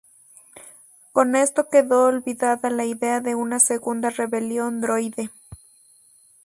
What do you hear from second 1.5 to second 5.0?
quedó olvidada la idea de una segunda rebelión